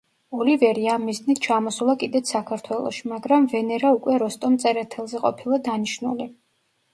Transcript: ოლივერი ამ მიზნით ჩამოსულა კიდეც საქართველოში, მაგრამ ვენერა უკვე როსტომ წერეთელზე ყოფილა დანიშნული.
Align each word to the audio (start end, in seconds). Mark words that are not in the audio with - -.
ოლივერი 0.43 0.85
ამ 0.93 1.03
მიზნით 1.09 1.41
ჩამოსულა 1.47 1.95
კიდეც 2.03 2.31
საქართველოში, 2.35 3.03
მაგრამ 3.11 3.45
ვენერა 3.53 3.93
უკვე 3.99 4.17
როსტომ 4.25 4.57
წერეთელზე 4.65 5.23
ყოფილა 5.27 5.63
დანიშნული. 5.71 6.29